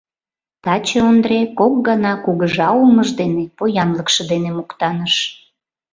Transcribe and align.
Таче 0.63 0.99
Ондре 1.09 1.39
кок 1.57 1.73
гана 1.87 2.13
кугыжа 2.23 2.69
улмыж 2.81 3.09
дене, 3.19 3.43
поянлыкше 3.57 4.21
дене 4.31 4.49
моктаныш. 4.57 5.15